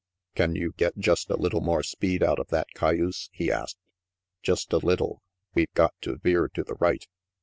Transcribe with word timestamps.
"Can 0.33 0.55
you 0.55 0.73
get 0.77 0.97
just 0.97 1.29
a 1.29 1.37
little 1.37 1.61
more 1.61 1.83
speed 1.83 2.23
out 2.23 2.39
of 2.39 2.47
that 2.47 2.65
cayuse?" 2.73 3.29
he 3.31 3.51
asked. 3.51 3.77
"Just 4.41 4.73
a 4.73 4.77
little. 4.79 5.21
We've 5.53 5.71
got 5.75 5.93
to 6.01 6.15
veer 6.17 6.47
to 6.55 6.63
the 6.63 6.73
right." 6.79 7.05